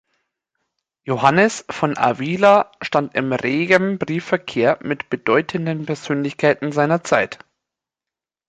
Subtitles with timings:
[1.03, 7.37] Johannes von Avila stand in regem Briefverkehr mit bedeutenden Persönlichkeiten seiner Zeit.